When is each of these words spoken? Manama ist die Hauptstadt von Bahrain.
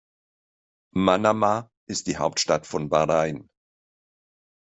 Manama 0.95 1.69
ist 1.87 2.07
die 2.07 2.17
Hauptstadt 2.17 2.65
von 2.65 2.89
Bahrain. 2.89 3.47